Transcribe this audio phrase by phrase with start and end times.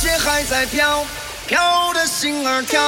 [0.00, 1.04] 雪还在飘
[1.48, 2.80] 飘的心儿跳